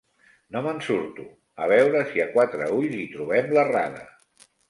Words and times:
No 0.53 0.61
me'n 0.67 0.79
surto. 0.87 1.25
A 1.65 1.67
veure 1.73 2.01
si 2.13 2.23
a 2.25 2.27
quatre 2.37 2.71
ulls 2.79 2.97
hi 3.01 3.05
trobem 3.17 3.53
l'errada. 3.59 4.05